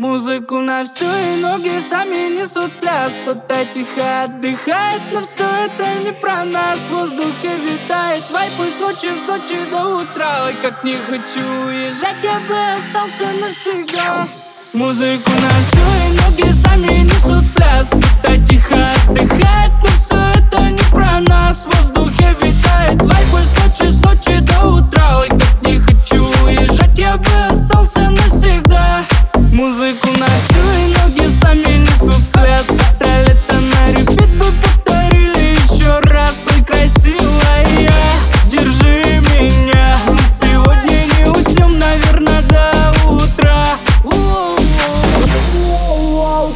[0.00, 6.02] Музыку на всю и ноги сами несут в пляс Кто-то тихо отдыхает, но все это
[6.02, 6.78] не про нас.
[6.88, 10.46] В воздухе витает вайп и с ночи, с ночи до утра.
[10.46, 14.26] Ой, как не хочу уезжать, я бы остался навсегда.
[14.72, 18.76] Музыку на всю и ноги сами несут в пляс Кто-то тихо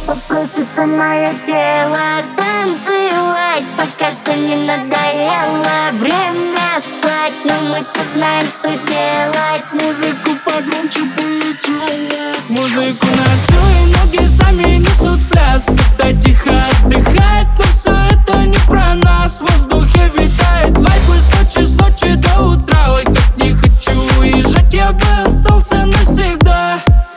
[0.05, 5.91] Попросится мое тело танцевать Пока что не надоело.
[5.93, 9.65] Время спать Но мы-то знаем, что делать.
[9.73, 13.54] Музыку погромче полетела Музыку на всю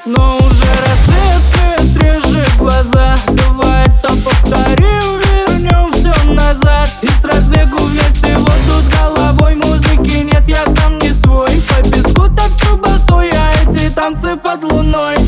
[0.08, 3.14] Но уже рассвет, свет режет глаза.
[3.26, 6.88] Давай то повторим, вернем все назад.
[7.02, 9.54] И с разбегу вместе воду с головой.
[9.56, 11.60] Музыки нет, я сам не свой.
[11.68, 15.18] По песку так босой, а эти танцы под луной.